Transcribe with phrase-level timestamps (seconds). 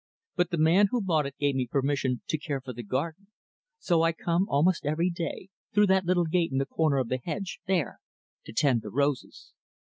[0.35, 3.27] But the man who bought it gave me permission to care for the garden;
[3.77, 7.19] so I come almost every day through that little gate in the corner of the
[7.23, 7.99] hedge, there
[8.45, 9.53] to tend the roses.